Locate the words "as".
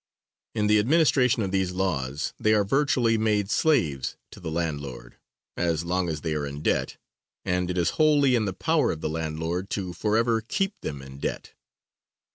5.55-5.85, 6.09-6.21